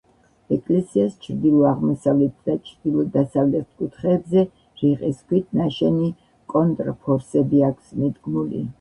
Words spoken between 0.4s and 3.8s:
ეკლესიას ჩრდილო-აღმოსავლეთ და ჩრდილო-დასავლეთ